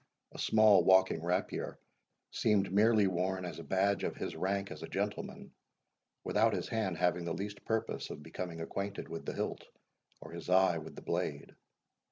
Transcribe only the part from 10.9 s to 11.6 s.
the blade.